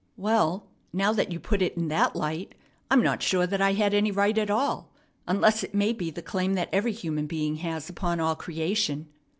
[0.17, 2.55] "Well, now that you put it in that light,
[2.89, 4.89] I'm not sure that I had any right at all,
[5.27, 9.09] unless it may be the claim that every human being has upon all creation."